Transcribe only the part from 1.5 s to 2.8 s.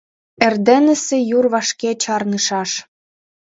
вашке чарнышаш.